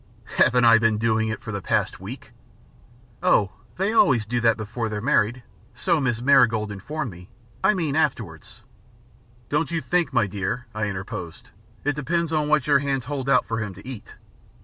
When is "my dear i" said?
10.11-10.85